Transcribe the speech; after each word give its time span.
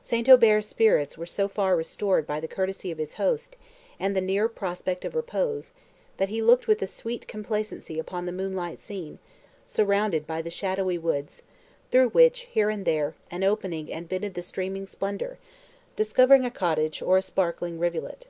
St. 0.00 0.28
Aubert's 0.28 0.68
spirits 0.68 1.18
were 1.18 1.26
so 1.26 1.48
far 1.48 1.74
restored 1.74 2.24
by 2.24 2.38
the 2.38 2.46
courtesy 2.46 2.92
of 2.92 2.98
his 2.98 3.14
host, 3.14 3.56
and 3.98 4.14
the 4.14 4.20
near 4.20 4.48
prospect 4.48 5.04
of 5.04 5.16
repose, 5.16 5.72
that 6.18 6.28
he 6.28 6.40
looked 6.40 6.68
with 6.68 6.80
a 6.82 6.86
sweet 6.86 7.26
complacency 7.26 7.98
upon 7.98 8.26
the 8.26 8.30
moonlight 8.32 8.78
scene, 8.78 9.18
surrounded 9.64 10.24
by 10.24 10.40
the 10.40 10.50
shadowy 10.52 10.98
woods, 10.98 11.42
through 11.90 12.10
which, 12.10 12.42
here 12.42 12.70
and 12.70 12.84
there, 12.84 13.16
an 13.28 13.42
opening 13.42 13.92
admitted 13.92 14.34
the 14.34 14.40
streaming 14.42 14.86
splendour, 14.86 15.36
discovering 15.96 16.44
a 16.44 16.50
cottage, 16.52 17.02
or 17.02 17.16
a 17.16 17.20
sparkling 17.22 17.76
rivulet. 17.80 18.28